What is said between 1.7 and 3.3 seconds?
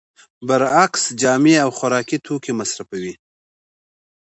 خوراکي توکي مصرفوي